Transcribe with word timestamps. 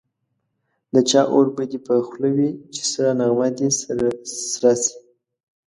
د 0.93 0.95
چا 1.09 1.21
اور 1.33 1.47
به 1.55 1.63
دي 1.69 1.79
په 1.87 1.93
خوله 2.07 2.29
وي 2.35 2.49
چي 2.73 2.83
سړه 2.91 3.11
نغمه 3.19 3.47
دي 3.57 3.69
سره 4.53 4.73
سي 4.83 4.95